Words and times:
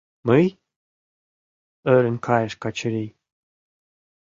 —Мый?— 0.27 0.45
ӧрын 1.95 2.17
кайыш 2.25 2.53
Качырий. 2.61 3.09